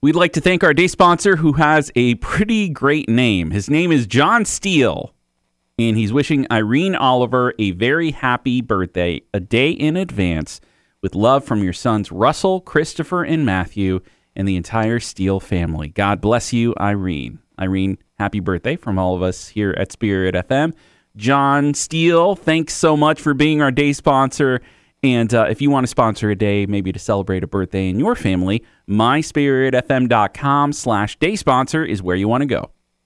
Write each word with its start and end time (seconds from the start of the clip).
We'd 0.00 0.14
like 0.14 0.32
to 0.34 0.40
thank 0.40 0.62
our 0.62 0.72
day 0.72 0.86
sponsor 0.86 1.34
who 1.34 1.54
has 1.54 1.90
a 1.96 2.14
pretty 2.16 2.68
great 2.68 3.08
name. 3.08 3.50
His 3.50 3.68
name 3.68 3.90
is 3.90 4.06
John 4.06 4.44
Steele, 4.44 5.12
and 5.76 5.96
he's 5.96 6.12
wishing 6.12 6.46
Irene 6.52 6.94
Oliver 6.94 7.52
a 7.58 7.72
very 7.72 8.12
happy 8.12 8.60
birthday 8.60 9.22
a 9.34 9.40
day 9.40 9.70
in 9.72 9.96
advance 9.96 10.60
with 11.02 11.16
love 11.16 11.44
from 11.44 11.64
your 11.64 11.72
sons 11.72 12.12
Russell, 12.12 12.60
Christopher, 12.60 13.24
and 13.24 13.44
Matthew, 13.44 13.98
and 14.36 14.46
the 14.46 14.54
entire 14.54 15.00
Steele 15.00 15.40
family. 15.40 15.88
God 15.88 16.20
bless 16.20 16.52
you, 16.52 16.76
Irene. 16.78 17.40
Irene, 17.58 17.98
happy 18.20 18.38
birthday 18.38 18.76
from 18.76 19.00
all 19.00 19.16
of 19.16 19.22
us 19.22 19.48
here 19.48 19.74
at 19.76 19.90
Spirit 19.90 20.36
FM. 20.36 20.74
John 21.16 21.74
Steele, 21.74 22.36
thanks 22.36 22.72
so 22.72 22.96
much 22.96 23.20
for 23.20 23.34
being 23.34 23.60
our 23.60 23.72
day 23.72 23.92
sponsor. 23.92 24.60
And 25.02 25.32
uh, 25.32 25.46
if 25.48 25.62
you 25.62 25.70
want 25.70 25.84
to 25.84 25.88
sponsor 25.88 26.30
a 26.30 26.36
day, 26.36 26.66
maybe 26.66 26.92
to 26.92 26.98
celebrate 26.98 27.44
a 27.44 27.46
birthday 27.46 27.88
in 27.88 27.98
your 28.00 28.16
family, 28.16 28.64
myspiritfm.com 28.88 30.72
slash 30.72 31.16
day 31.18 31.36
sponsor 31.36 31.84
is 31.84 32.02
where 32.02 32.16
you 32.16 32.26
want 32.26 32.42
to 32.42 32.46
go. 32.46 32.70